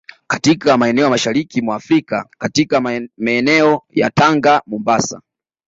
katika 0.27 0.77
maeneo 0.77 1.03
ya 1.03 1.09
Mashariki 1.09 1.61
mwa 1.61 1.75
Afrika 1.75 2.29
katika 2.37 3.01
meeneo 3.17 3.83
ya 3.89 4.09
Tanga 4.09 4.51
na 4.53 4.61
Mombasa 4.65 5.21